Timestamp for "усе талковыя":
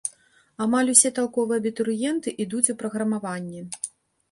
0.93-1.59